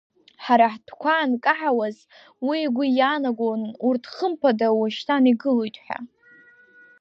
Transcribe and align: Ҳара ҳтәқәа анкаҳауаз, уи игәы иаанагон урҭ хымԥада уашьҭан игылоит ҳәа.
Ҳара 0.43 0.67
ҳтәқәа 0.73 1.13
анкаҳауаз, 1.17 1.97
уи 2.47 2.57
игәы 2.65 2.85
иаанагон 2.97 3.61
урҭ 3.87 4.03
хымԥада 4.13 4.67
уашьҭан 4.79 5.23
игылоит 5.31 5.75
ҳәа. 5.83 5.99